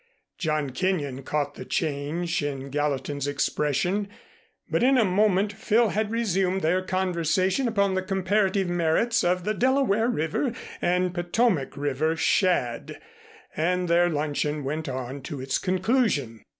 [0.39, 4.07] John Kenyon caught the change in Gallatin's expression,
[4.67, 9.53] but in a moment Phil had resumed their conversation upon the comparative merits of the
[9.53, 12.99] Delaware River and Potomac River shad,
[13.55, 16.45] and their luncheon went on to its conclusion.